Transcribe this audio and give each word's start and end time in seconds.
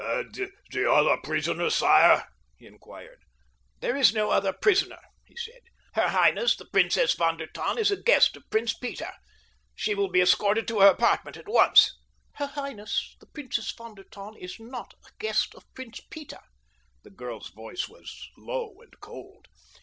"And 0.03 0.49
the 0.71 0.91
other 0.91 1.17
prisoner, 1.23 1.69
sire?" 1.69 2.27
he 2.57 2.65
inquired. 2.65 3.21
"There 3.81 3.95
is 3.95 4.11
no 4.15 4.31
other 4.31 4.51
prisoner," 4.51 4.97
he 5.27 5.35
said. 5.37 5.61
"Her 5.93 6.07
highness, 6.09 6.55
the 6.55 6.65
Princess 6.65 7.13
von 7.13 7.37
der 7.37 7.45
Tann, 7.45 7.77
is 7.77 7.91
a 7.91 8.01
guest 8.01 8.35
of 8.35 8.49
Prince 8.49 8.73
Peter. 8.75 9.11
She 9.75 9.93
will 9.93 10.09
be 10.09 10.19
escorted 10.19 10.67
to 10.69 10.79
her 10.79 10.87
apartment 10.87 11.37
at 11.37 11.47
once." 11.47 11.99
"Her 12.37 12.47
highness, 12.47 13.15
the 13.19 13.27
Princess 13.27 13.69
von 13.71 13.93
der 13.93 14.05
Tann, 14.05 14.35
is 14.37 14.59
not 14.59 14.95
a 15.05 15.11
guest 15.19 15.53
of 15.53 15.71
Prince 15.75 16.01
Peter." 16.09 16.39
The 17.03 17.11
girl's 17.11 17.49
voice 17.51 17.87
was 17.87 18.27
low 18.37 18.81
and 18.81 18.99
cold. 19.01 19.49